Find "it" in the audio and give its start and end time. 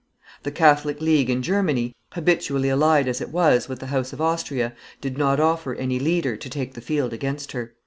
3.21-3.29